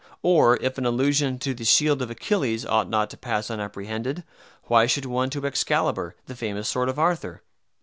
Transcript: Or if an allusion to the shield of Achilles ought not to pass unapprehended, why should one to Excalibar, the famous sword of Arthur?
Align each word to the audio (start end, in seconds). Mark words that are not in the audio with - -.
Or 0.23 0.57
if 0.61 0.79
an 0.79 0.85
allusion 0.87 1.37
to 1.37 1.53
the 1.53 1.63
shield 1.63 2.01
of 2.01 2.09
Achilles 2.09 2.65
ought 2.65 2.89
not 2.89 3.11
to 3.11 3.17
pass 3.17 3.51
unapprehended, 3.51 4.23
why 4.63 4.87
should 4.87 5.05
one 5.05 5.29
to 5.29 5.45
Excalibar, 5.45 6.15
the 6.25 6.33
famous 6.35 6.67
sword 6.69 6.89
of 6.89 6.97
Arthur? 6.97 7.43